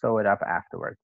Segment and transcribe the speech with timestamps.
[0.00, 0.98] sew it up afterwards.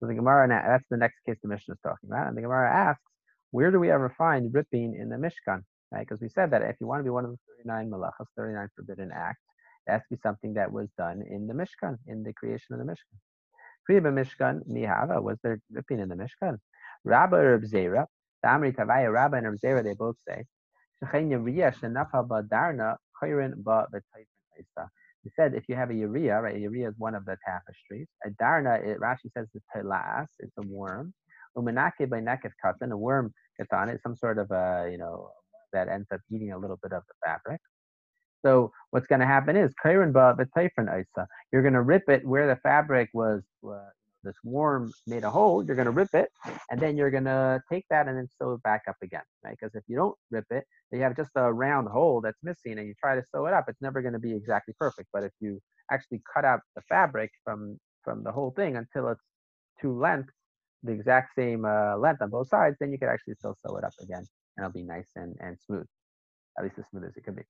[0.00, 2.28] So the Gemara, that's the next case the Mishnah is talking about.
[2.28, 3.02] And the Gemara asks,
[3.50, 5.62] where do we ever find ripping in the Mishkan?
[5.90, 6.06] Right?
[6.06, 8.68] Because we said that if you want to be one of the 39 malachas, 39
[8.74, 9.42] forbidden acts,
[9.86, 12.78] it has to be something that was done in the Mishkan, in the creation of
[12.78, 13.18] the Mishkan.
[13.88, 16.58] Kriya Mishkan, Mihava, was there ripping in the Mishkan?
[17.04, 18.06] Rabba or Zera,
[18.42, 20.44] the Amri Tavaya, Rabba and Zera, they both say,
[25.22, 28.08] he said if you have a urea, right, urea is one of the tapestries.
[28.24, 31.14] A darna, it, Rashi says it's telas, it's a worm.
[31.56, 35.30] Umanake by nekef katan, a worm gets on it, some sort of a, you know,
[35.72, 37.60] that ends up eating a little bit of the fabric.
[38.44, 42.26] So what's going to happen is Keranbah, the Taifren Isa, you're going to rip it
[42.26, 43.76] where the fabric was, uh,
[44.22, 45.64] this worm made a hole.
[45.64, 46.28] You're going to rip it,
[46.70, 49.56] and then you're going to take that and then sew it back up again, right?
[49.58, 52.86] Because if you don't rip it, you have just a round hole that's missing, and
[52.86, 53.64] you try to sew it up.
[53.68, 55.08] It's never going to be exactly perfect.
[55.12, 59.22] But if you actually cut out the fabric from from the whole thing until it's
[59.80, 60.34] two lengths,
[60.82, 63.84] the exact same uh, length on both sides, then you could actually still sew it
[63.84, 65.86] up again, and it'll be nice and, and smooth,
[66.58, 67.42] at least as smooth as it could be.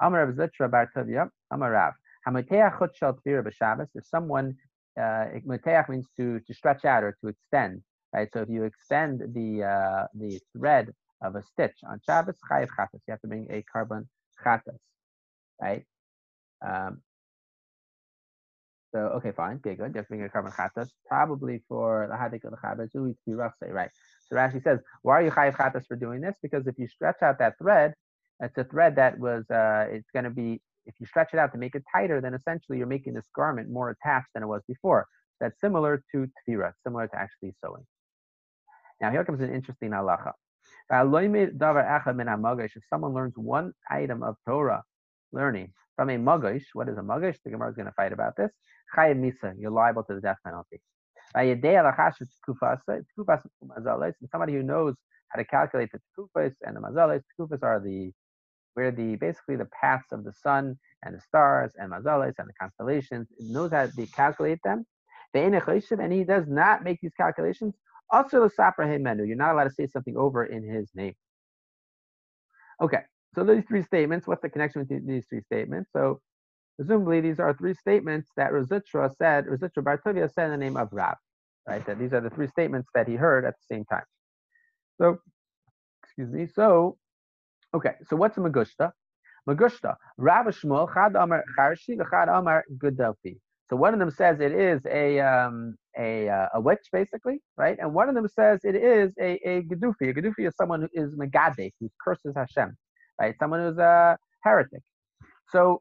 [0.00, 1.94] Amar Rav Zitra Bar Tavia, Amar Rav.
[2.26, 4.56] If someone,
[5.00, 5.26] uh,
[5.88, 8.28] means to, to stretch out or to extend, right?
[8.32, 10.92] So if you extend the uh, the thread
[11.22, 14.06] of a stitch on Shabbos, chayiv chatas, you have to bring a korban
[14.44, 14.78] chatas,
[15.60, 15.84] right?
[16.64, 17.02] Um,
[18.92, 19.92] so okay, fine, okay, good.
[19.94, 22.90] You have to bring a korban chatas, probably for the hadik of the Shabbos,
[23.72, 23.90] right?
[24.28, 26.36] So Rashi says, why are you chayiv chatas for doing this?
[26.42, 27.94] Because if you stretch out that thread,
[28.40, 31.52] it's a thread that was, uh, it's going to be, if you stretch it out
[31.52, 34.62] to make it tighter, then essentially you're making this garment more attached than it was
[34.68, 35.06] before.
[35.40, 37.86] That's similar to tefira, similar to actually sewing.
[39.00, 40.32] Now here comes an interesting halacha.
[40.90, 44.82] If someone learns one item of Torah
[45.32, 47.38] learning from a magash, what is a magash?
[47.44, 48.52] The Gemara is going to fight about this.
[48.96, 50.80] Chayav misa, you're liable to the death penalty.
[54.30, 54.94] Somebody who knows
[55.28, 57.22] how to calculate the tekufas and the mazales.
[57.38, 58.12] Tekufas are the
[58.74, 62.54] where the basically the paths of the sun and the stars and mazales and the
[62.60, 63.28] constellations.
[63.38, 64.84] Knows how to calculate them.
[65.32, 67.74] The And he does not make these calculations.
[68.10, 69.24] Also, menu.
[69.24, 71.14] You're not allowed to say something over in his name.
[72.80, 73.00] Okay,
[73.34, 74.26] so these three statements.
[74.26, 75.90] What's the connection with these three statements?
[75.92, 76.20] So,
[76.76, 79.46] presumably, these are three statements that Rositra said.
[79.46, 81.16] Rositra Bartovia said in the name of Rab.
[81.66, 81.84] Right.
[81.86, 84.04] That these are the three statements that he heard at the same time.
[85.00, 85.18] So,
[86.04, 86.46] excuse me.
[86.46, 86.98] So,
[87.74, 87.94] okay.
[88.08, 88.92] So what's a magushta?
[89.48, 89.96] Magushta.
[90.18, 93.38] Rav Shmuel Chad Amar Charshi Chad Amar Gudelfi.
[93.68, 97.78] So one of them says it is a um, a uh, a witch basically, right?
[97.80, 100.10] And one of them says it is a a gedufi.
[100.10, 102.76] A gedufi is someone who is megade, who curses Hashem,
[103.20, 103.34] right?
[103.38, 104.82] Someone who's a heretic.
[105.50, 105.80] So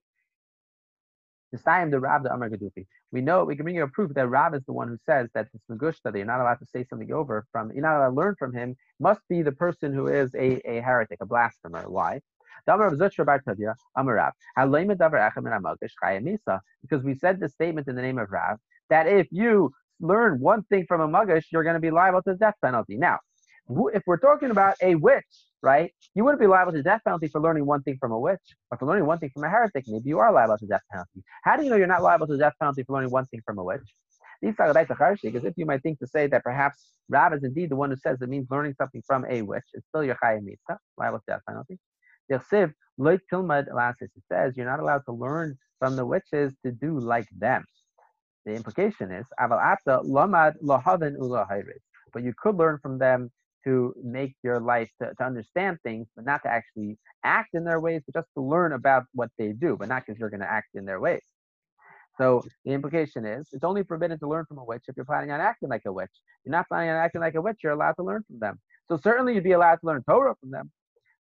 [1.51, 2.85] the Sayim the Rab the Amar Gadufi.
[3.13, 5.29] We know we can bring you a proof that Rab is the one who says
[5.35, 8.09] that this Magushta, that you're not allowed to say something over from, you're not allowed
[8.09, 11.87] to learn from him, must be the person who is a, a heretic, a blasphemer.
[11.87, 12.21] Why?
[12.65, 12.91] Because
[17.03, 18.57] we said the statement in the name of Rav
[18.89, 22.31] that if you learn one thing from a Magash, you're going to be liable to
[22.31, 22.97] the death penalty.
[22.97, 23.19] Now,
[23.93, 25.23] if we're talking about a witch,
[25.63, 25.91] right?
[26.13, 28.77] You wouldn't be liable to death penalty for learning one thing from a witch, or
[28.77, 29.85] for learning one thing from a heretic.
[29.87, 31.23] Maybe you are liable to death penalty.
[31.43, 33.57] How do you know you're not liable to death penalty for learning one thing from
[33.57, 33.81] a witch?
[34.41, 37.95] Because if you might think to say that perhaps Rab is indeed the one who
[37.95, 41.25] says it means learning something from a witch, it's still your chayim mitzvah, liable to
[41.27, 41.79] death penalty.
[42.27, 42.71] It says
[44.57, 47.63] you're not allowed to learn from the witches to do like them.
[48.45, 49.25] The implication is,
[52.13, 53.31] but you could learn from them
[53.65, 57.79] to make your life to, to understand things, but not to actually act in their
[57.79, 60.51] ways, but just to learn about what they do, but not because you're going to
[60.51, 61.23] act in their ways.
[62.17, 65.31] So the implication is it's only forbidden to learn from a witch if you're planning
[65.31, 66.11] on acting like a witch.
[66.45, 68.59] You're not planning on acting like a witch, you're allowed to learn from them.
[68.87, 70.71] So certainly you'd be allowed to learn Torah from them.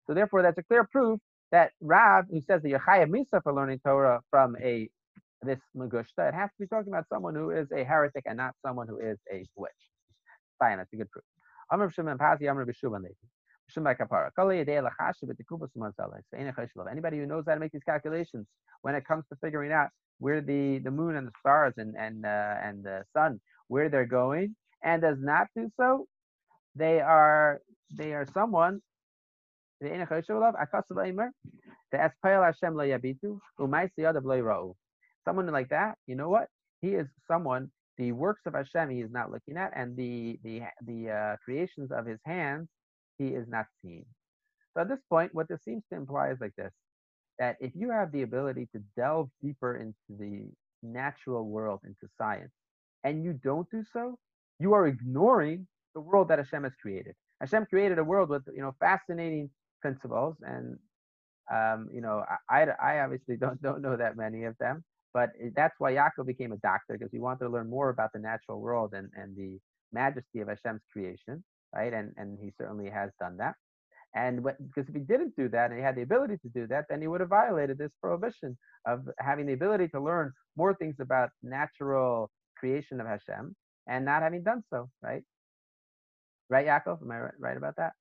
[0.06, 1.20] So therefore, that's a clear proof
[1.52, 4.88] that Rav, who says that you're chayav misa for learning Torah from a
[5.42, 8.54] this magushta, it has to be talking about someone who is a heretic and not
[8.64, 9.72] someone who is a witch.
[10.58, 11.24] Fine, that's a good proof.
[11.72, 13.14] Amr Shimon Pasi, Amr B'Shuban Levi.
[16.90, 18.46] Anybody who knows how to make these calculations
[18.82, 19.88] when it comes to figuring out
[20.18, 24.04] where the, the moon and the stars and and uh, and the sun where they're
[24.04, 24.54] going
[24.84, 26.06] and does not do so,
[26.76, 27.60] they are
[27.96, 28.82] they are someone
[35.24, 36.48] someone like that, you know what?
[36.80, 40.62] He is someone the works of Hashem he is not looking at, and the the
[40.86, 42.68] the uh, creations of his hands
[43.18, 44.06] he is not seeing.
[44.74, 46.72] So at this point, what this seems to imply is like this:
[47.38, 50.50] that if you have the ability to delve deeper into the
[50.82, 52.52] natural world, into science,
[53.04, 54.18] and you don't do so,
[54.58, 57.14] you are ignoring the world that Hashem has created.
[57.40, 59.50] Hashem created a world with you know fascinating
[59.80, 60.78] principles, and
[61.52, 65.74] um, you know I, I obviously don't don't know that many of them, but that's
[65.78, 68.94] why Yaakov became a doctor because he wanted to learn more about the natural world
[68.94, 69.58] and and the
[69.92, 71.44] majesty of Hashem's creation,
[71.74, 71.92] right?
[71.92, 73.54] And and he certainly has done that.
[74.14, 76.66] And what, because if he didn't do that and he had the ability to do
[76.66, 80.74] that, then he would have violated this prohibition of having the ability to learn more
[80.74, 83.56] things about natural creation of Hashem
[83.88, 85.22] and not having done so, right?
[86.50, 87.02] Right, Yaakov?
[87.02, 87.92] Am I right about that?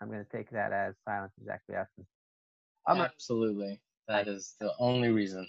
[0.00, 2.08] I'm going to take that as silence is acquiescence.
[2.88, 3.80] Absolutely.
[4.08, 5.46] That is the only reason.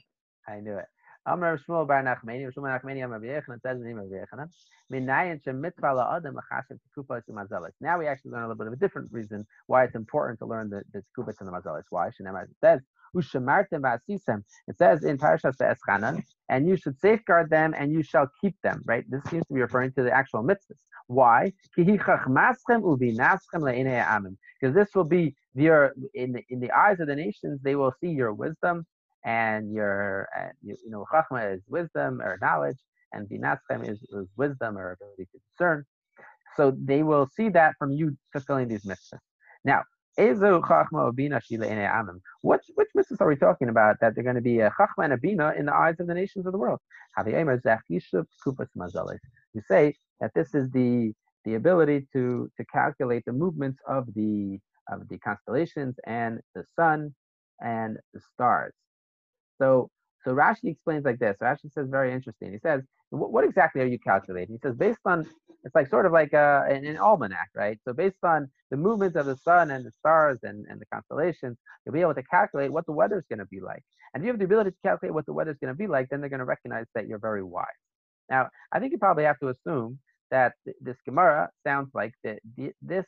[0.48, 0.86] I knew it.
[1.26, 4.48] Amar Shmuel Bar Nachmani, Shmuel Nachmani Amar B'Yechanan says the name of B'Yechanan.
[4.92, 7.72] Minayin shemitzvah la'adam l'chashem tekufas u'mazelis.
[7.82, 10.46] Now we actually learn a little bit of a different reason why it's important to
[10.46, 11.84] learn the, the tekufas and the mazelis.
[11.90, 12.10] Why?
[12.10, 12.80] Shenamar it says
[13.14, 14.44] ushamartem v'asisem.
[14.70, 18.82] It says in Parashas Eschanan, and you should safeguard them and you shall keep them.
[18.86, 19.04] Right?
[19.10, 20.78] This seems to be referring to the actual mitzvahs.
[21.08, 21.52] Why?
[21.76, 22.20] Because
[24.76, 28.10] this will be your in the, in the eyes of the nations, they will see
[28.10, 28.86] your wisdom
[29.27, 32.77] and your and you, you know chachma is wisdom or knowledge,
[33.12, 35.83] and binatzchem is, is wisdom or ability to discern.
[36.56, 39.19] So they will see that from you fulfilling these mitzvahs.
[39.63, 39.83] Now.
[40.19, 40.31] Which
[42.74, 45.18] which mitzvahs are we talking about that they're going to be a chachma and a
[45.18, 46.79] bina in the eyes of the nations of the world?
[49.53, 51.13] You say that this is the
[51.45, 54.57] the ability to to calculate the movements of the
[54.91, 57.13] of the constellations and the sun
[57.62, 58.74] and the stars.
[59.59, 59.89] So
[60.27, 61.38] so Rashi explains like this.
[61.42, 62.51] Rashi says very interesting.
[62.51, 62.81] He says,
[63.12, 64.56] what, exactly are you calculating?
[64.56, 65.25] He says, based on,
[65.63, 67.80] it's like sort of like a, an, an, almanac, right?
[67.86, 71.57] So based on the movements of the sun and the stars and, and the constellations,
[71.86, 73.83] you'll be able to calculate what the weather's going to be like.
[74.13, 76.10] And if you have the ability to calculate what the weather's going to be like,
[76.10, 77.65] then they're going to recognize that you're very wise.
[78.30, 80.00] Now, I think you probably have to assume
[80.31, 82.39] that th- this Gemara sounds like that
[82.81, 83.06] this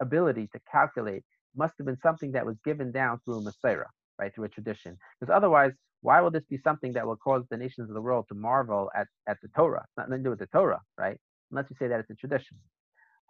[0.00, 1.24] ability to calculate
[1.56, 3.86] must have been something that was given down through a mesorah
[4.22, 4.96] right, through a tradition.
[5.20, 5.72] Because otherwise,
[6.02, 8.90] why will this be something that will cause the nations of the world to marvel
[8.94, 9.84] at, at the Torah?
[9.84, 11.18] It's nothing to do with the Torah, right?
[11.50, 12.56] Unless you say that it's a tradition.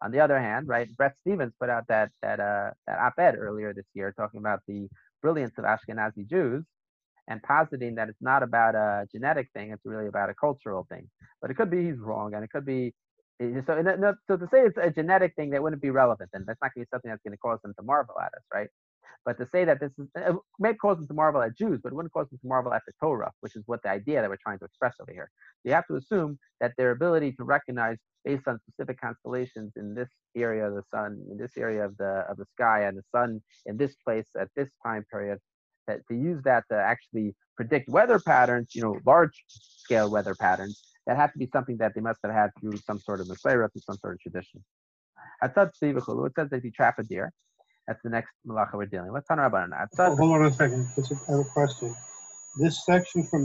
[0.03, 3.73] On the other hand, right, Bret Stephens put out that that uh, that op-ed earlier
[3.73, 4.89] this year talking about the
[5.23, 6.65] brilliance of Ashkenazi Jews
[7.29, 11.09] and positing that it's not about a genetic thing, it's really about a cultural thing.
[11.41, 12.93] But it could be he's wrong, and it could be
[13.41, 14.15] so.
[14.29, 16.85] So to say it's a genetic thing that wouldn't be relevant, then that's not going
[16.85, 18.69] to be something that's going to cause them to marvel at us, right?
[19.25, 21.93] But to say that this is, it may cause them to marvel at Jews, but
[21.93, 24.29] it wouldn't cause them to marvel at the Torah, which is what the idea that
[24.29, 25.31] we're trying to express over here.
[25.65, 30.09] You have to assume that their ability to recognize based on specific constellations in this
[30.37, 33.41] area of the sun, in this area of the of the sky, and the sun
[33.67, 35.39] in this place at this time period,
[35.87, 40.83] that to use that to actually predict weather patterns, you know, large scale weather patterns,
[41.07, 43.71] that had to be something that they must have had through some sort of mesorah,
[43.73, 44.65] through some sort of tradition.
[45.43, 47.33] It says that if you trap a deer,
[47.93, 49.25] that's the next malacha we're dealing with.
[49.29, 50.89] Hold on a second.
[50.97, 51.95] I have a question.
[52.59, 53.45] This section from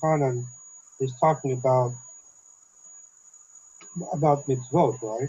[0.00, 0.46] Hanan
[1.00, 1.92] is talking about
[4.12, 5.28] about mitzvot, right?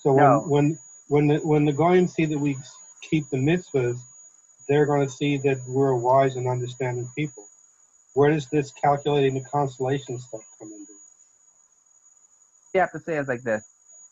[0.00, 0.40] So when No.
[0.40, 0.78] when
[1.08, 2.56] when the, when the goyim see that we
[3.02, 3.98] keep the mitzvahs,
[4.66, 7.44] they're going to see that we're wise and understanding people.
[8.14, 10.86] Where does this calculating the constellation stuff come in?
[12.72, 13.64] You have to say it like this: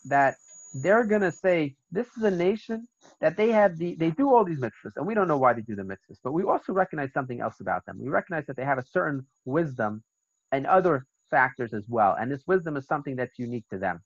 [0.05, 0.37] that
[0.73, 2.87] they're gonna say this is a nation
[3.21, 5.61] that they have the they do all these mitzvahs, and we don't know why they
[5.61, 7.99] do the mitzvahs, but we also recognize something else about them.
[7.99, 10.03] We recognize that they have a certain wisdom
[10.51, 14.01] and other factors as well, and this wisdom is something that's unique to them.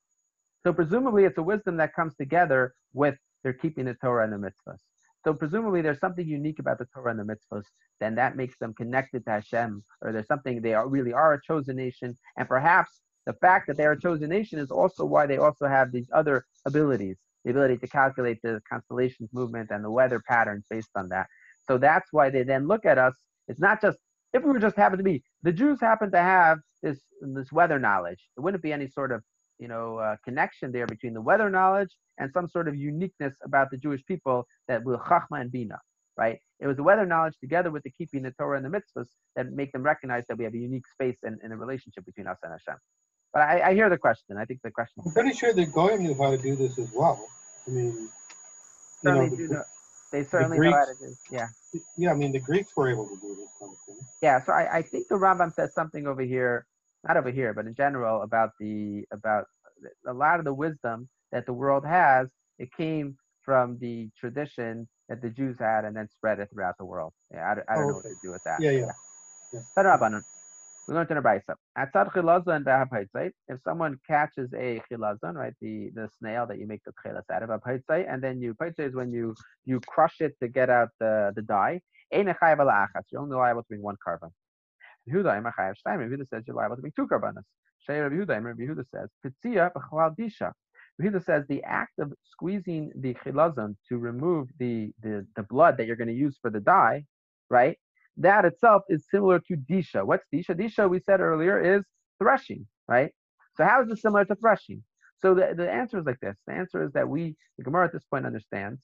[0.64, 4.50] So presumably, it's a wisdom that comes together with their keeping the Torah and the
[4.50, 4.80] mitzvahs.
[5.24, 7.64] So presumably, there's something unique about the Torah and the mitzvahs,
[8.00, 11.42] then that makes them connected to Hashem, or there's something they are, really are a
[11.42, 15.28] chosen nation, and perhaps the fact that they are a chosen nation is also why
[15.28, 19.92] they also have these other abilities, the ability to calculate the constellations movement and the
[19.92, 21.28] weather patterns based on that.
[21.68, 23.16] So that's why they then look at us.
[23.50, 23.98] It's not just
[24.34, 27.78] if we were just happen to be the Jews happen to have this this weather
[27.78, 28.30] knowledge.
[28.36, 29.22] There wouldn't be any sort of
[29.60, 33.72] you know uh, connection there between the weather knowledge and some sort of uniqueness about
[33.72, 35.80] the Jewish people that will chachma and bina.
[36.16, 36.40] Right?
[36.62, 39.52] It was the weather knowledge together with the keeping the Torah and the mitzvahs that
[39.52, 42.38] make them recognize that we have a unique space and, and a relationship between us
[42.42, 42.80] and Hashem.
[43.38, 44.36] But I, I hear the question.
[44.36, 45.04] I think the question.
[45.06, 47.24] I'm pretty sure the Goyim knew how to do this as well.
[47.68, 48.10] I mean, you
[49.04, 49.64] certainly know, do the, know,
[50.12, 51.36] they certainly know how to Greeks- do.
[51.36, 51.48] Yeah,
[51.98, 53.96] yeah, I mean, the Greeks were able to do this kind of thing.
[54.24, 54.44] yeah.
[54.44, 56.66] So I, I think the Rambam says something over here,
[57.08, 59.46] not over here, but in general about the about
[60.08, 62.30] a lot of the wisdom that the world has.
[62.58, 66.86] It came from the tradition that the Jews had and then spread it throughout the
[66.86, 67.14] world.
[67.32, 68.60] Yeah, I, don't- I don't Oh, know what to do with that.
[68.60, 69.62] Yeah, yeah.
[69.78, 70.24] Tanrabanan.
[70.24, 70.37] We
[70.94, 71.56] learned in a brisa.
[71.78, 73.32] Atzad chilazon b'hapaitzai.
[73.48, 77.44] If someone catches a chilazon, right, the, the snail that you make the tchelas out
[77.44, 80.90] of, apaitzai, and then you paitzai is when you you crush it to get out
[81.00, 81.82] the the dye.
[82.14, 83.04] Ein echayev ala achas.
[83.12, 84.32] You're only liable to bring one korban.
[85.10, 85.42] Yehuda.
[85.86, 87.44] Yehuda says you're liable to bring two carbonas.
[87.80, 90.52] Shei Rabbi Yehuda, Rabbi Yehuda says pitzia b'chalal disha.
[91.02, 95.88] Yehuda says the act of squeezing the chilazon to remove the, the the blood that
[95.88, 97.06] you're going to use for the dye,
[97.50, 97.78] right?
[98.18, 100.06] That itself is similar to disha.
[100.06, 100.52] What's disha?
[100.52, 101.84] Disha, we said earlier, is
[102.20, 103.12] threshing, right?
[103.56, 104.84] So how is this similar to threshing?
[105.20, 106.36] So the, the answer is like this.
[106.46, 108.80] The answer is that we, the Gemara at this point understands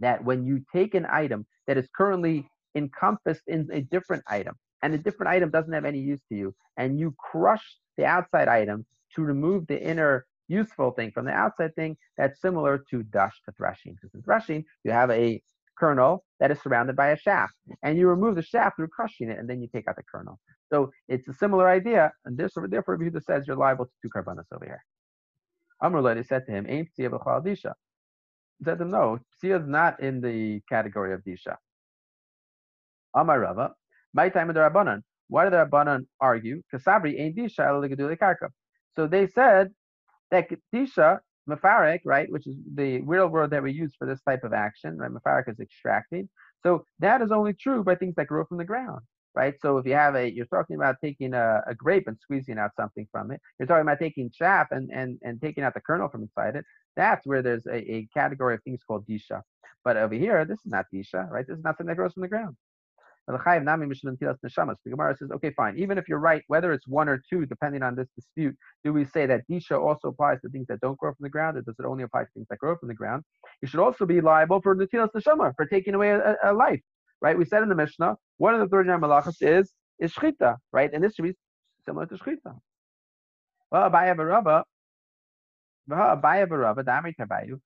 [0.00, 4.92] that when you take an item that is currently encompassed in a different item, and
[4.92, 8.84] the different item doesn't have any use to you, and you crush the outside item
[9.14, 13.52] to remove the inner useful thing from the outside thing, that's similar to dash to
[13.52, 13.94] threshing.
[13.94, 15.40] Because in threshing, you have a
[15.78, 17.54] kernel that is surrounded by a shaft.
[17.82, 20.38] And you remove the shaft through crushing it, and then you take out the kernel.
[20.72, 24.46] So it's a similar idea, and this, therefore, Yehuda says you're liable to two carbonas
[24.52, 24.84] over here.
[25.82, 27.72] Amrullah said to him, Ain't Psia b'chal disha.
[28.64, 31.56] Said to him, no, Psia is not in the category of disha.
[33.14, 33.72] Amar Rava,
[34.12, 35.02] my time of the Rabbanan.
[35.28, 36.62] Why did the Rabbanan argue?
[36.72, 38.48] Kasabri ain't disha.
[38.96, 39.70] So they said
[40.30, 44.44] that disha Mafarik, right, which is the real word that we use for this type
[44.44, 45.10] of action, right?
[45.10, 46.28] Mafarik is extracting.
[46.62, 49.00] So that is only true by things that grow from the ground,
[49.34, 49.54] right?
[49.60, 52.70] So if you have a, you're talking about taking a, a grape and squeezing out
[52.76, 53.40] something from it.
[53.58, 56.64] You're talking about taking chaff and, and, and taking out the kernel from inside it.
[56.96, 59.42] That's where there's a, a category of things called disha.
[59.84, 61.46] But over here, this is not disha, right?
[61.46, 62.56] This is nothing that grows from the ground.
[63.26, 65.78] The Gemara says, okay, fine.
[65.78, 68.54] Even if you're right, whether it's one or two, depending on this dispute,
[68.84, 71.56] do we say that disha also applies to things that don't grow from the ground,
[71.56, 73.22] or does it only apply to things that grow from the ground?
[73.62, 76.82] You should also be liable for netilas neshama, for taking away a, a, life,
[77.22, 77.38] right?
[77.38, 80.92] We said in the Mishnah, one of the 39 malachas is is shchita, right?
[80.92, 81.34] And this should be
[81.86, 82.58] similar to shchita.
[83.70, 84.64] Well, Abaya Baraba,
[85.90, 87.58] Abaya Baraba, Dami Tabayu,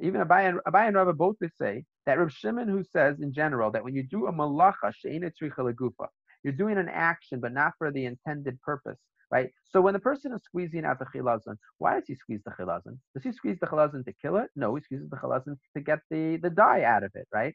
[0.00, 3.94] even Abai and, Abai both say that Reb Shimon, who says in general that when
[3.94, 6.08] you do a malacha she'ena lagufa,
[6.42, 8.98] you're doing an action but not for the intended purpose,
[9.30, 9.50] right?
[9.64, 12.98] So when the person is squeezing out the chilazon, why does he squeeze the chilazon?
[13.14, 14.50] Does he squeeze the chilazon to kill it?
[14.54, 17.54] No, he squeezes the chilazon to get the, the dye out of it, right?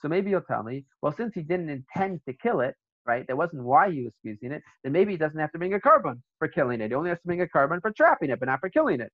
[0.00, 2.74] So maybe you'll tell me, well, since he didn't intend to kill it,
[3.06, 3.26] right?
[3.26, 4.62] That wasn't why he was squeezing it.
[4.82, 6.88] Then maybe he doesn't have to bring a korban for killing it.
[6.88, 9.12] He only has to bring a korban for trapping it, but not for killing it.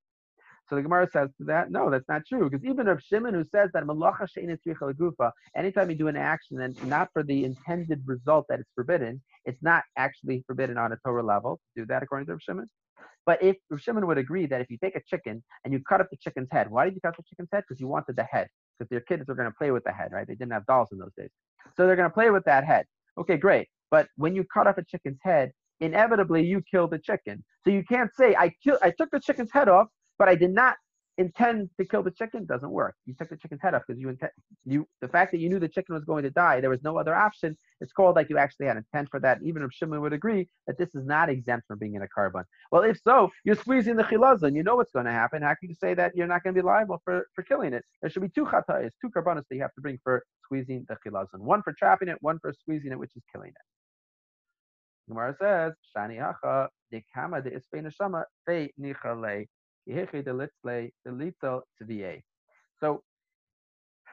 [0.69, 3.45] So the Gemara says to that no, that's not true because even Rav Shimon who
[3.45, 4.27] says that malacha
[4.95, 9.23] gufa, anytime you do an action and not for the intended result that it's forbidden,
[9.47, 12.67] it's not actually forbidden on a Torah level to do that according to Rav Shimon.
[13.25, 16.01] But if Rav Shimon would agree that if you take a chicken and you cut
[16.01, 17.65] up the chicken's head, why did you cut the chicken's head?
[17.67, 18.49] Because you wanted the head.
[18.79, 20.27] Because your kids are going to play with the head, right?
[20.27, 21.31] They didn't have dolls in those days,
[21.77, 22.85] so they're going to play with that head.
[23.17, 23.69] Okay, great.
[23.91, 27.45] But when you cut off a chicken's head, inevitably you kill the chicken.
[27.65, 30.53] So you can't say I kill I took the chicken's head off but I did
[30.53, 30.77] not
[31.19, 32.95] intend to kill the chicken doesn't work.
[33.05, 34.31] You took the chicken's head off because you intend
[34.65, 36.97] you the fact that you knew the chicken was going to die, there was no
[36.97, 37.59] other option.
[37.81, 39.41] It's called like you actually had intent for that.
[39.43, 42.45] Even if Shimon would agree that this is not exempt from being in a korban.
[42.71, 44.55] Well, if so, you're squeezing the chilazon.
[44.55, 45.43] You know what's going to happen.
[45.43, 47.85] How can you say that you're not going to be liable for, for killing it?
[48.01, 50.97] There should be two chatayas, two carbonas that you have to bring for squeezing the
[51.05, 51.41] chilazon.
[51.41, 53.55] One for trapping it, one for squeezing it, which is killing it.
[55.09, 59.47] Gemara says, Shani hacha de kama de ispe neshama fe nichale
[62.81, 63.03] so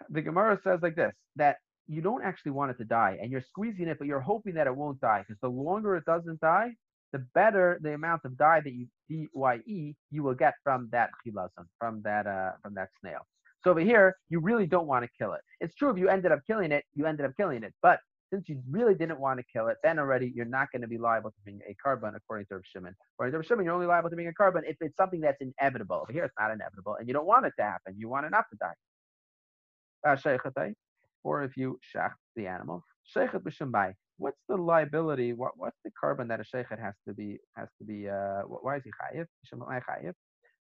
[0.09, 3.43] the Gemara says like this that you don't actually want it to die, and you're
[3.47, 6.71] squeezing it, but you're hoping that it won't die, because the longer it doesn't die,
[7.13, 8.87] the better the amount of dye that you
[9.35, 9.61] dye
[10.11, 13.19] you will get from that chilazon, from that uh, from that snail.
[13.63, 15.41] So over here, you really don't want to kill it.
[15.59, 17.99] It's true if you ended up killing it, you ended up killing it, but
[18.35, 20.97] since you really didn't want to kill it, then already you're not going to be
[20.97, 22.93] liable to being a korban according to Rav Shimon.
[23.15, 25.41] According to Rav Shimon, you're only liable to being a korban if it's something that's
[25.41, 26.01] inevitable.
[26.01, 27.95] Over here, it's not inevitable, and you don't want it to happen.
[27.97, 28.73] You want it not to die.
[30.05, 30.69] Uh,
[31.23, 32.83] or if you shach the animal,
[33.15, 33.93] sheichet b'shembai.
[34.17, 35.33] What's the liability?
[35.33, 38.09] What, what's the korban that a sheichet has to be has to be?
[38.09, 39.25] Uh, why is he chayiv?
[39.53, 40.13] chayiv.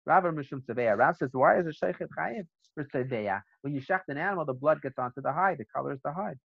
[0.05, 0.97] Rav Mishum Tzeveya.
[0.97, 3.41] Rav says, why is a sheichet chayiv for Tzeveya?
[3.61, 5.57] When you shecht an animal, the blood gets onto the hide.
[5.57, 6.37] The color is the hide.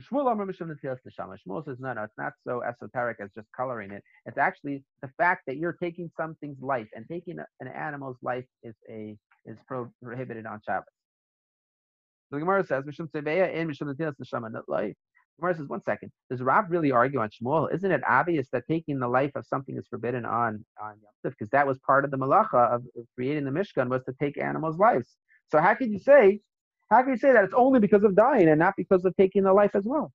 [0.00, 1.36] Shmuel Amr Mishum Neshama.
[1.46, 4.02] Shmuel says, no, no, it's not so esoteric as just coloring it.
[4.26, 8.74] It's actually the fact that you're taking something's life, and taking an animal's life is
[8.90, 9.56] a is
[10.02, 10.84] prohibited on Shabbos.
[12.28, 14.94] So the Gemara says, Mishum Tzebeya in Mishum Netilas Neshama, not life.
[15.38, 17.72] Gemara says, one second, does Rav really argue on Shmuel?
[17.72, 21.30] Isn't it obvious that taking the life of something is forbidden on on Yom Tov?
[21.30, 22.82] Because that was part of the malacha of
[23.14, 25.16] creating the Mishkan was to take animals' lives.
[25.50, 26.40] So how could you say
[26.90, 29.42] how can you say that it's only because of dying and not because of taking
[29.42, 30.12] the life as well?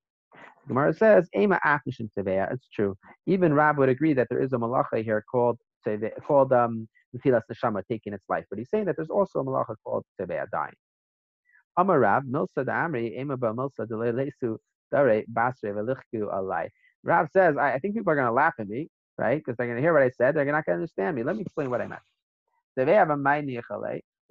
[0.67, 2.53] Gemara says, Ema Afnishim Tevea.
[2.53, 2.95] It's true.
[3.25, 6.87] Even Rab would agree that there is a malacha here called Tevea, called um
[7.25, 8.45] Neshama, taking its life.
[8.49, 10.73] But he's saying that there's also a malacha called Tevea, dying.
[11.77, 14.57] Amar Rab, Milsa Amri, Ema Ba Milsa Lesu
[14.91, 16.69] Dare Basre Velichku Alai.
[17.03, 18.87] Rab says, I, I think people are going to laugh at me,
[19.17, 19.39] right?
[19.39, 20.35] Because they're going to hear what I said.
[20.35, 21.23] They're not going to understand me.
[21.23, 22.01] Let me explain what I meant.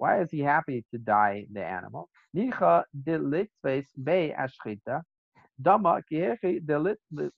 [0.01, 2.09] Why is he happy to die the animal?
[2.35, 5.03] Nicha be ashchita.
[5.61, 6.01] Dama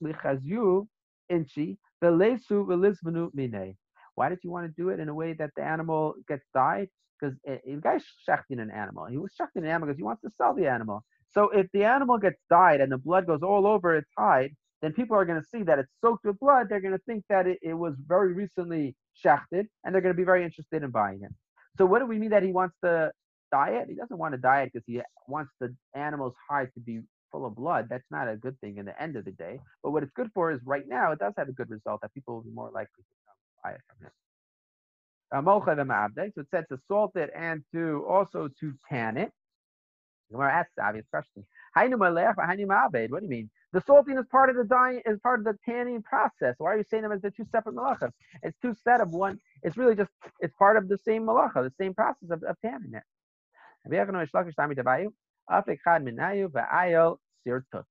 [0.02, 0.86] lichazyu
[1.28, 3.76] inchi velesu mine.
[4.14, 6.88] Why did you want to do it in a way that the animal gets died?
[7.20, 9.04] Because eh, the guy's shechting an animal.
[9.10, 11.04] He was shechting an animal because he wants to sell the animal.
[11.32, 14.94] So if the animal gets died and the blood goes all over its hide, then
[14.94, 16.68] people are going to see that it's soaked with blood.
[16.70, 20.16] They're going to think that it, it was very recently shechted, and they're going to
[20.16, 21.43] be very interested in buying it.
[21.78, 23.10] So what do we mean that he wants to
[23.50, 23.88] diet?
[23.88, 27.00] He doesn't want to diet because he wants the animal's hide to be
[27.32, 27.88] full of blood.
[27.90, 29.58] That's not a good thing in the end of the day.
[29.82, 32.14] But what it's good for is right now it does have a good result that
[32.14, 33.14] people will be more likely to
[33.62, 34.12] buy it from him.
[35.32, 39.32] Uh, so it said to salt it and to also to tan it.
[40.30, 41.44] Gemara asks the obvious question.
[41.74, 43.50] What do you mean?
[43.74, 46.54] The salting is part of the dyeing, is part of the tanning process.
[46.58, 48.12] Why are you saying them as the two separate malachas?
[48.44, 49.40] It's two set of one.
[49.64, 52.94] It's really just it's part of the same malacha, the same process of, of tanning
[52.94, 53.02] it.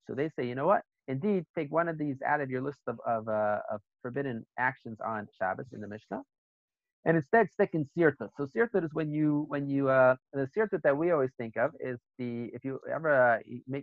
[0.07, 0.83] So they say, you know what?
[1.09, 4.99] Indeed, take one of these out of your list of of, uh, of forbidden actions
[5.05, 6.21] on Shabbos in the Mishnah,
[7.05, 8.29] and instead stick in sirtut.
[8.37, 11.71] So sirtut is when you when you uh the sirtut that we always think of
[11.79, 13.39] is the if you ever uh,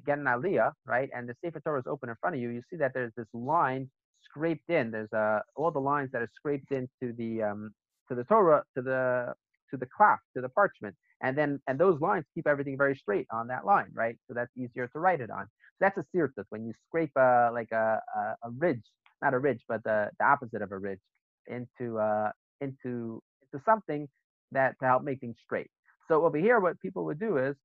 [0.07, 2.63] get an aliyah right and the sefer Torah is open in front of you, you
[2.71, 3.91] see that there's this line
[4.23, 4.91] scraped in.
[4.91, 7.73] There's uh all the lines that are scraped into the um
[8.09, 9.35] to the Torah to the
[9.71, 13.27] to the cloth to the parchment, and then and those lines keep everything very straight
[13.33, 14.17] on that line, right?
[14.29, 15.45] So that's easier to write it on.
[15.45, 18.85] So that's a sirtut when you scrape uh like a a, a ridge,
[19.23, 21.01] not a ridge, but the the opposite of a ridge
[21.49, 24.09] into uh into into something
[24.53, 25.71] that to help make things straight.
[26.09, 27.57] So over here, what people would do is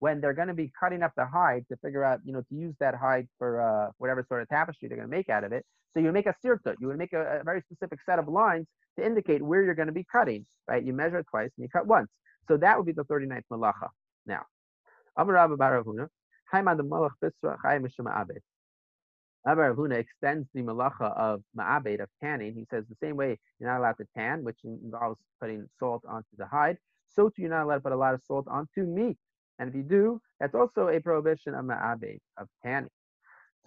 [0.00, 2.54] when they're going to be cutting up the hide to figure out, you know, to
[2.54, 5.52] use that hide for uh, whatever sort of tapestry they're going to make out of
[5.52, 5.64] it.
[5.94, 6.74] So you make a sirtut.
[6.80, 8.66] You would make a, a, very specific set of lines
[8.98, 10.84] to indicate where you're going to be cutting, right?
[10.84, 12.08] You measure twice and you cut once.
[12.48, 13.88] So that would be the 39th malacha.
[14.26, 14.42] Now,
[15.16, 16.08] Amar Rabba Baravuna,
[16.52, 18.42] Haimad the Malach Bisra Chaim Abed.
[19.46, 22.54] Rabbi Huna extends the malacha of ma'abed, of tanning.
[22.54, 26.36] He says the same way you're not allowed to tan, which involves putting salt onto
[26.38, 26.78] the hide,
[27.14, 29.18] so too you're not allowed to put a lot of salt onto meat.
[29.58, 32.90] And if you do, that's also a prohibition of ma'abed, of tanning.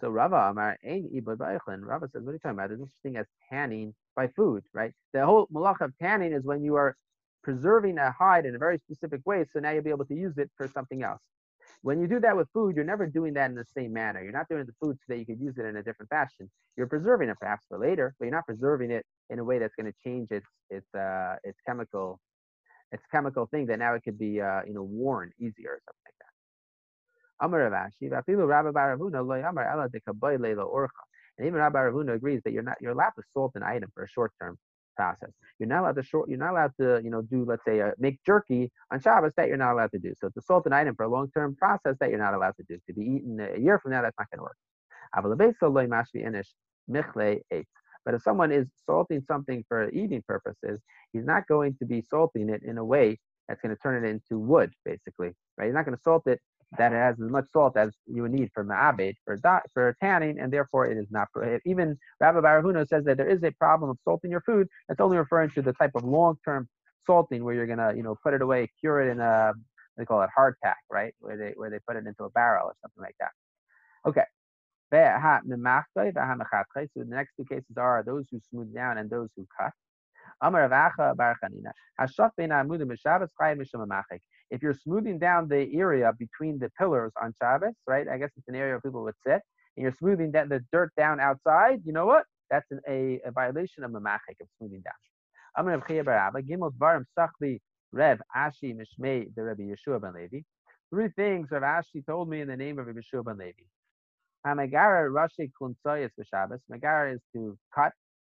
[0.00, 1.80] So Rava Amar Ein Ibad Ba'ichlin.
[1.82, 2.68] Rava says, what are you talking about?
[2.68, 4.92] There's such thing as tanning by food, right?
[5.12, 6.96] The whole malacha of tanning is when you are
[7.42, 10.36] preserving a hide in a very specific way, so now you'll be able to use
[10.38, 11.20] it for something else.
[11.82, 14.22] When you do that with food, you're never doing that in the same manner.
[14.22, 16.50] You're not doing the food so that you could use it in a different fashion.
[16.76, 19.74] You're preserving it perhaps for later, but you're not preserving it in a way that's
[19.76, 22.20] going to change its its uh, its chemical
[22.92, 26.02] its chemical thing that now it could be uh, you know worn easier or something
[26.06, 26.26] like that.
[31.38, 34.02] And even Rabbi Ravuna agrees that you're not you're allowed to salt an item for
[34.02, 34.58] a short term
[34.98, 35.32] process.
[35.58, 36.28] You're not allowed to short.
[36.28, 39.48] You're not allowed to, you know, do let's say uh, make jerky on Shabbos that
[39.48, 40.12] you're not allowed to do.
[40.20, 42.76] So to salt an item for a long-term process that you're not allowed to do.
[42.86, 44.58] To be eaten a year from now, that's not going to work.
[48.04, 50.80] But if someone is salting something for eating purposes,
[51.12, 54.08] he's not going to be salting it in a way that's going to turn it
[54.08, 55.66] into wood, basically, right?
[55.66, 56.40] He's not going to salt it
[56.76, 59.38] that has as much salt as you would need for ma'abed, for,
[59.72, 61.62] for tanning, and therefore it is not prohibited.
[61.64, 64.68] Even Rabbi Baravuna says that there is a problem of salting your food.
[64.88, 66.68] That's only referring to the type of long-term
[67.06, 69.52] salting where you're gonna, you know, put it away, cure it in a,
[69.96, 71.14] they call it hard hardtack, right?
[71.20, 73.30] Where they where they put it into a barrel or something like that.
[74.06, 74.24] Okay.
[74.90, 75.56] So the
[77.06, 79.72] next two cases are those who smooth down and those who cut.
[80.40, 80.90] Amar ben
[82.50, 83.26] Amudim Misham
[84.50, 88.06] If you're smoothing down the area between the pillars on Shabbos, right?
[88.08, 89.40] I guess it's an area where people would sit,
[89.76, 91.80] and you're smoothing that the dirt down outside.
[91.84, 92.24] You know what?
[92.50, 94.94] That's an, a, a violation of Mamachik of smoothing down.
[95.56, 97.60] Amar Rav Chia Bar Abba Gimel Dvarim Sachli
[97.92, 100.40] Rev Ashi Mishmei the Rabbi Yeshua ben Levi.
[100.90, 103.64] Three things Rav Ashi told me in the name of Rabbi Yeshua ben Levi.
[104.54, 106.60] Megara Rashi Kunsoyas Shabbos.
[106.70, 107.92] Megara is to cut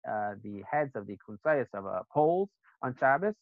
[0.08, 2.48] uh, the heads of the kunsayas of uh, poles
[2.82, 3.34] on Shabbos,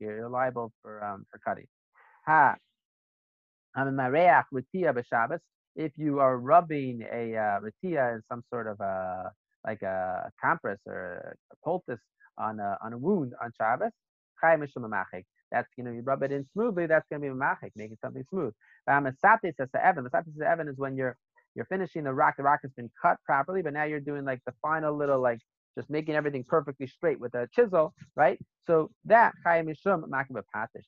[0.00, 1.66] you're liable for um, for cutting.
[2.26, 2.56] Ha.
[5.76, 9.32] If you are rubbing a uh, in some sort of a
[9.66, 12.00] like a compress or a poultice
[12.38, 13.92] on a, on a wound on Shabbos,
[15.52, 16.86] that's you know you rub it in smoothly.
[16.86, 18.54] That's going to be machik, making something smooth.
[18.88, 20.04] Masatis as evan.
[20.04, 21.16] Masatis as evan Masatisha even is when you're
[21.54, 22.36] You're finishing the rock.
[22.38, 25.40] The rock has been cut properly, but now you're doing like the final little like
[25.76, 28.38] just making everything perfectly straight with a chisel, right?
[28.66, 29.66] So that chayim.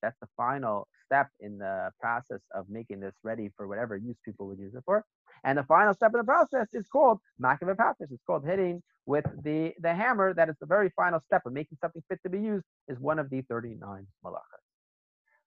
[0.03, 4.46] That's the final step in the process of making this ready for whatever use people
[4.48, 5.05] would use it for.
[5.44, 8.11] And the final step in the process is called makiv patish.
[8.11, 10.35] It's called hitting with the the hammer.
[10.35, 12.64] That is the very final step of making something fit to be used.
[12.88, 14.64] Is one of the 39 malachas.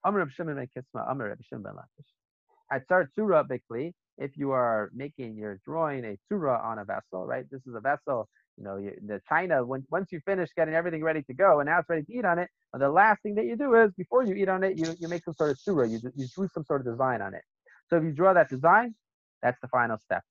[0.03, 2.30] Amr Shimon ben Kisma, Amr Shimon ben Lakish.
[2.71, 7.45] At Tzura, Bikli, if you are making, you're drawing a Tzura on a vessel, right?
[7.51, 11.03] This is a vessel, you know, you, the China, when, once you finish getting everything
[11.03, 13.45] ready to go and now it's ready to eat on it, the last thing that
[13.45, 15.89] you do is before you eat on it, you, you make some sort of Tzura,
[15.89, 17.43] you, you drew some sort of design on it.
[17.89, 18.95] So if you draw that design,
[19.41, 20.23] that's the final step.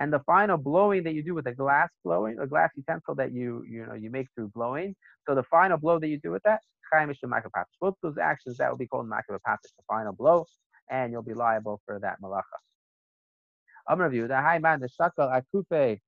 [0.00, 3.32] And the final blowing that you do with a glass blowing, a glass utensil that
[3.32, 4.94] you you know you make through blowing.
[5.26, 6.60] So the final blow that you do with that,
[7.80, 10.46] both those actions that will be called makapapish, the final blow,
[10.90, 12.42] and you'll be liable for that malacha.
[13.88, 15.98] Amr the high man, the shakal akufe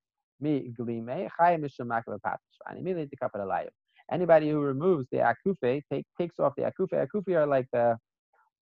[0.41, 2.37] mi glime, chayim mishum makapapish.
[2.69, 3.69] And immediately kapar alayim.
[4.13, 7.07] Anybody who removes the akufe, take, takes off the akufe.
[7.07, 7.97] Akufe are like the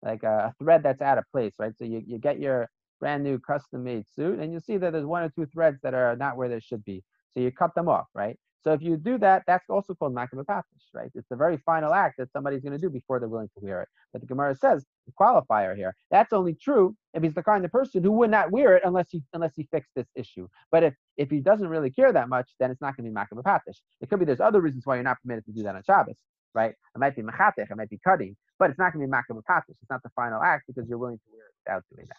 [0.02, 1.72] like a thread that's out of place, right?
[1.76, 2.68] So you, you get your
[3.00, 5.94] brand new custom made suit and you see that there's one or two threads that
[5.94, 7.02] are not where they should be.
[7.34, 8.36] So you cut them off, right?
[8.64, 11.10] So if you do that, that's also called makabapatish, right?
[11.14, 13.82] It's the very final act that somebody's going to do before they're willing to wear
[13.82, 13.88] it.
[14.12, 15.94] But the Gemara says the qualifier here.
[16.10, 19.06] That's only true if he's the kind of person who would not wear it unless
[19.10, 20.48] he unless he fixed this issue.
[20.72, 23.16] But if if he doesn't really care that much, then it's not going to be
[23.16, 23.78] makabapatish.
[24.00, 26.18] It could be there's other reasons why you're not permitted to do that on Shabbos,
[26.54, 26.70] right?
[26.70, 29.76] It might be mechatech, it might be cutting, but it's not going to be makabapatish.
[29.80, 32.16] It's not the final act because you're willing to wear it without doing that.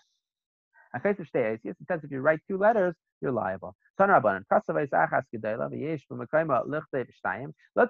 [0.95, 3.75] It says if you write two letters, you're liable.
[3.99, 4.23] Let's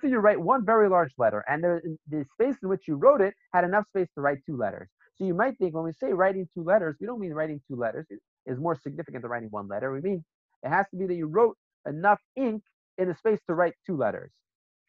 [0.02, 3.22] say you write one very large letter, and there, the space in which you wrote
[3.22, 4.90] it had enough space to write two letters.
[5.16, 7.76] So you might think when we say writing two letters, we don't mean writing two
[7.76, 8.08] letters
[8.46, 9.92] is more significant than writing one letter.
[9.92, 10.24] We mean
[10.64, 12.64] it has to be that you wrote enough ink
[12.98, 14.32] in the space to write two letters.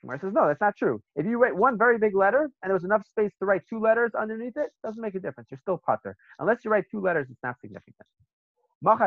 [0.00, 1.02] Gemara says, no, that's not true.
[1.16, 3.78] If you write one very big letter and there was enough space to write two
[3.78, 5.50] letters underneath it, doesn't make a difference.
[5.50, 6.16] You're still putter.
[6.38, 8.06] Unless you write two letters, it's not significant.
[8.82, 9.02] Let's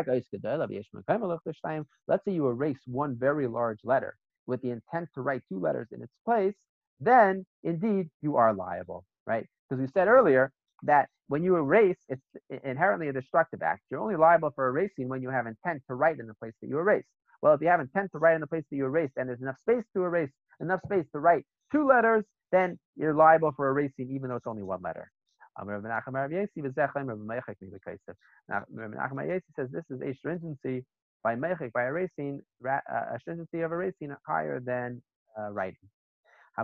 [2.26, 6.02] say you erase one very large letter with the intent to write two letters in
[6.02, 6.56] its place,
[7.00, 9.48] then indeed you are liable, right?
[9.70, 10.52] Because we said earlier
[10.84, 12.26] that when you erase, it's
[12.64, 13.84] inherently a destructive act.
[13.90, 16.68] You're only liable for erasing when you have intent to write in the place that
[16.68, 17.08] you erased.
[17.42, 19.42] Well, if you have intent to write in the place that you erased and there's
[19.42, 24.10] enough space to erase, enough space to write two letters, then you're liable for erasing
[24.12, 25.12] even though it's only one letter.
[25.60, 26.16] Rav Menachem
[29.56, 30.86] says this is a stringency
[31.24, 35.02] by mechik, by erasing, uh, a stringency of erasing higher than
[35.40, 35.90] uh, writing.
[36.58, 36.64] So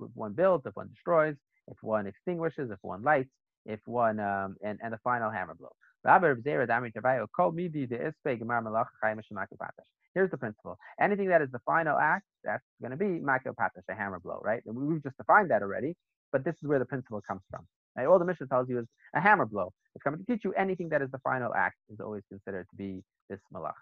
[0.00, 1.36] if one builds, if one destroys,
[1.68, 3.30] if one extinguishes, if one lights,
[3.66, 5.70] if one um, and, and the final hammer blow.
[6.06, 6.36] Here's
[10.30, 10.78] the principle.
[11.00, 14.62] Anything that is the final act, that's going to be makopatash, a hammer blow, right?
[14.66, 15.96] And we've just defined that already,
[16.32, 17.66] but this is where the principle comes from.
[17.96, 18.06] Right?
[18.06, 19.72] All the Mishnah tells you is a hammer blow.
[19.94, 22.76] It's coming to teach you anything that is the final act is always considered to
[22.76, 23.72] be this malacha.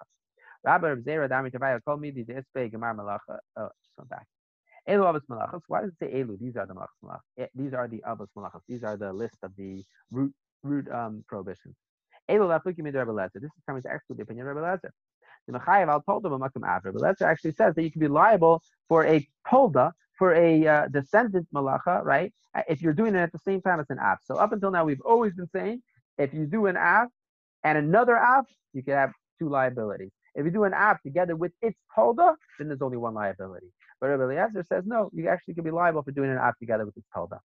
[0.64, 1.28] Rabbi Reb Zera
[1.84, 2.24] called me the
[4.08, 4.26] back.
[4.88, 5.60] Elu Malachas.
[5.68, 6.38] Why does it say Elu?
[6.40, 7.20] These are the Malachas.
[7.38, 8.62] Eh, these are the Abbas Malachas.
[8.68, 10.32] These are the list of the root
[10.62, 11.74] root um, prohibitions.
[12.28, 14.90] This is coming to exclude the opinion of Rabbi Lezer.
[15.48, 16.92] The Mechayev Al Tolda B'Makam Avra.
[16.92, 20.88] But Lezer actually says that you can be liable for a Tolda, for a uh,
[20.88, 22.32] descendant Malacha, right?
[22.54, 24.18] Uh, if you're doing it at the same time as an Av.
[24.24, 25.82] So up until now, we've always been saying
[26.18, 27.08] if you do an Av
[27.64, 30.10] and another Av, you can have two liabilities.
[30.34, 33.72] If you do an Av together with its Tolda, then there's only one liability.
[34.02, 36.84] But Rabbi Eliezer says, no, you actually can be liable for doing an act together
[36.84, 37.38] with its Talda.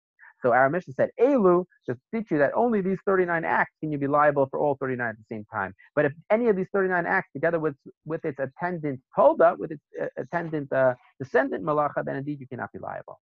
[0.45, 3.97] So our mission said, Elu, to teach you that only these 39 acts can you
[3.97, 5.73] be liable for all 39 at the same time.
[5.95, 7.73] But if any of these 39 acts together with,
[8.05, 12.71] with its attendant Talda, with its uh, attendant uh, descendant Malacha, then indeed you cannot
[12.71, 13.19] be liable.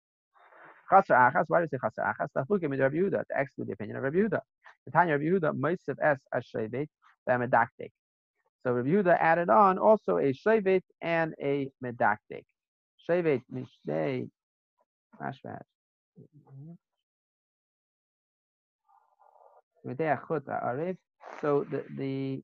[0.92, 2.30] Chasar achas, why do you say chasar achas?
[2.36, 4.40] Taflukim Rabbi Yehuda, to exclude the opinion of Rabbi Yehuda.
[4.88, 6.88] The Tanya Rabbi Yehuda, Moisev es ashrevet,
[7.30, 7.92] medaktik.
[8.64, 12.46] So Rabbi Yehuda added on also a shevet and a medaktik.
[13.08, 14.28] Shevet Mishnei
[15.22, 15.62] Mashvat.
[21.42, 22.44] So the the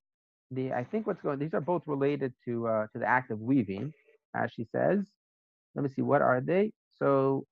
[0.51, 3.41] the I think what's going these are both related to uh, to the act of
[3.41, 3.93] weaving,
[4.35, 5.05] as she says.
[5.75, 6.73] Let me see what are they.
[6.99, 7.45] So.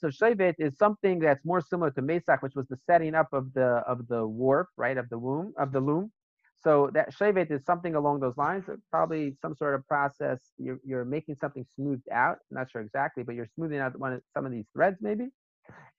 [0.00, 3.52] So Shevet is something that's more similar to Mesach, which was the setting up of
[3.54, 6.12] the of the warp, right, of the womb, of the loom.
[6.60, 8.64] So that shevet is something along those lines.
[8.90, 10.40] Probably some sort of process.
[10.58, 12.38] You're, you're making something smoothed out.
[12.50, 15.28] I'm not sure exactly, but you're smoothing out one of, some of these threads maybe.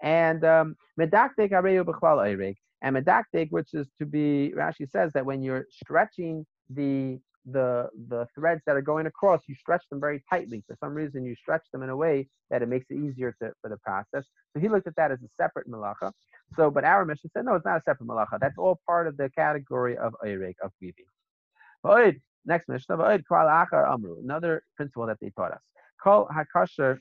[0.02, 2.56] And um, medaktek areyu b'chlal oireg.
[2.82, 8.28] And medaktek, which is to be, Rashi says that when you're stretching the the the
[8.36, 10.64] threads that are going across, you stretch them very tightly.
[10.68, 13.52] For some reason, you stretch them in a way that it makes it easier to,
[13.62, 14.28] for the process.
[14.54, 16.12] So he looked at that as a separate malacha.
[16.56, 18.40] So, but our mission said no, it's not a separate malacha.
[18.40, 21.06] That's all part of the category of oireg of weaving.
[22.46, 24.20] Next mission of amru.
[24.24, 25.62] Another principle that they taught us.
[26.02, 26.98] Kol hakasher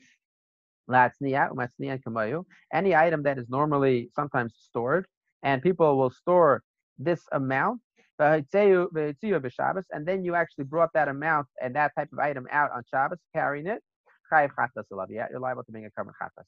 [2.73, 5.05] any item that is normally sometimes stored,
[5.43, 6.63] and people will store
[6.97, 7.79] this amount,
[8.17, 13.19] and then you actually brought that amount and that type of item out on Shabbos,
[13.35, 13.83] carrying it.
[14.31, 16.45] You're liable to bring a korban chatas.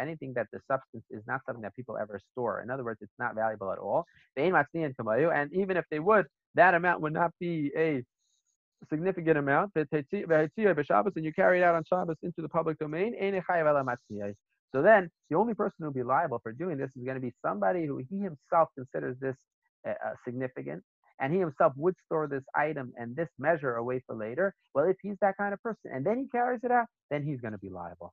[0.00, 2.60] Anything that the substance is not something that people ever store.
[2.62, 4.04] In other words, it's not valuable at all.
[4.36, 8.02] And even if they would, that amount would not be a
[8.90, 9.86] significant amount, and
[11.16, 13.14] you carry it out on Shabbos into the public domain,
[14.74, 17.20] so then the only person who will be liable for doing this is going to
[17.20, 19.36] be somebody who he himself considers this
[19.86, 19.92] uh,
[20.24, 20.82] significant,
[21.20, 24.54] and he himself would store this item and this measure away for later.
[24.74, 27.40] Well, if he's that kind of person, and then he carries it out, then he's
[27.40, 28.12] going to be liable.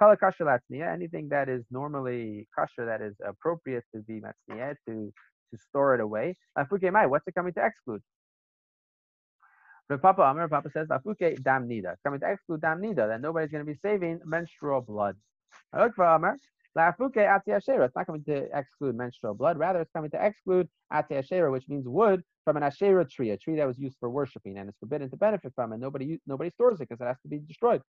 [0.00, 5.12] Anything that is normally kosher, that is appropriate to be matzniya, to
[5.54, 6.36] to store it away.
[6.54, 8.02] What's it coming to exclude?
[9.88, 11.94] But Papa Amr, Papa says, Afuke dam nida.
[12.04, 15.16] Coming to exclude dam nida, that nobody's going to be saving menstrual blood.
[15.72, 16.36] Amr,
[16.76, 17.86] La'afuke ashera.
[17.86, 19.58] It's not coming to exclude menstrual blood.
[19.58, 23.36] Rather, it's coming to exclude ati ashera, which means wood from an ashera tree, a
[23.36, 26.50] tree that was used for worshiping and is forbidden to benefit from, and nobody nobody
[26.50, 27.80] stores it because it has to be destroyed.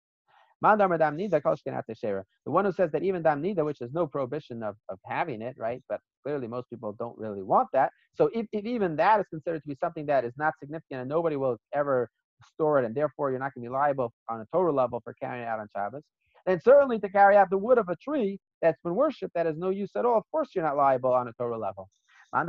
[0.62, 5.42] The one who says that even dam nida, which has no prohibition of, of having
[5.42, 5.84] it, right?
[5.90, 7.92] But clearly most people don't really want that.
[8.16, 11.10] So if, if even that is considered to be something that is not significant and
[11.10, 12.10] nobody will ever
[12.54, 15.14] store it, and therefore you're not going to be liable on a total level for
[15.22, 16.04] carrying it out on Shabbos,
[16.46, 19.58] then certainly to carry out the wood of a tree that's been worshipped that has
[19.58, 21.90] no use at all, of course you're not liable on a total level.
[22.32, 22.48] But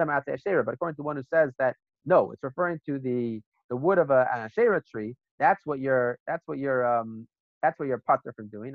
[0.75, 4.29] according to one who says that no, it's referring to the the wood of a,
[4.33, 5.15] an Asherah tree.
[5.39, 6.19] That's what you're.
[6.27, 6.87] That's what you're.
[6.87, 7.27] Um,
[7.63, 8.73] that's what you're putter from doing.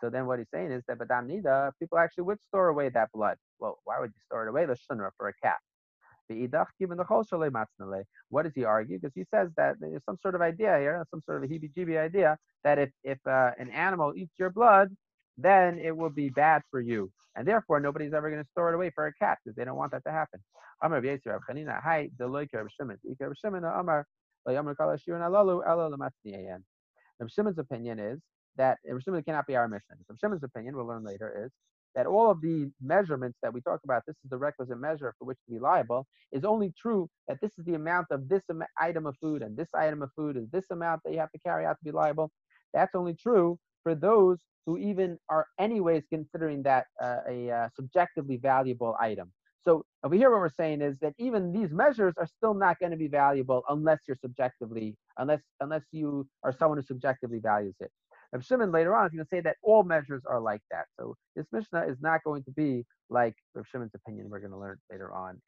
[0.00, 3.10] So then what he's saying is that badam nida, people actually would store away that
[3.12, 3.36] blood.
[3.60, 4.66] Well, why would you store it away?
[4.66, 5.58] The shunra for a cat.
[8.28, 8.98] What does he argue?
[8.98, 11.98] Because he says that there's some sort of idea here, some sort of a heebie-jeebie
[11.98, 14.88] idea that if if uh, an animal eats your blood,
[15.38, 18.74] then it will be bad for you, and therefore nobody's ever going to store it
[18.74, 20.40] away for a cat because they don't want that to happen.
[20.82, 21.00] Amar
[27.22, 28.18] Rav Shimon's opinion is
[28.56, 29.96] that Rav Shimon cannot be our mission.
[30.08, 31.52] Rav Shimon's opinion, we'll learn later, is
[31.94, 35.24] that all of the measurements that we talk about, this is the requisite measure for
[35.24, 38.42] which to be liable, is only true that this is the amount of this
[38.80, 41.38] item of food and this item of food is this amount that you have to
[41.38, 42.30] carry out to be liable.
[42.74, 48.36] That's only true for those who even are anyways considering that uh, a uh, subjectively
[48.36, 49.32] valuable item.
[49.64, 52.90] So over here, what we're saying is that even these measures are still not going
[52.90, 57.90] to be valuable unless you're subjectively, unless unless you are someone who subjectively values it.
[58.32, 60.86] Rav Shimon later on is going to say that all measures are like that.
[60.98, 64.30] So this Mishnah is not going to be like Rav Shimon's opinion.
[64.30, 65.42] We're going to learn later on.